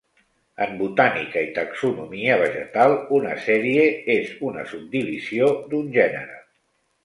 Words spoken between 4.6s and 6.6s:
subdivisió d'un gènere.